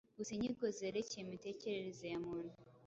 [0.17, 2.53] gusa inyigo zerekeye imitekerereze ya muntu